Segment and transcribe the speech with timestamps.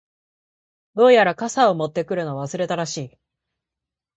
[0.99, 3.17] •どうやら、傘を持ってくるのを忘れたらしい。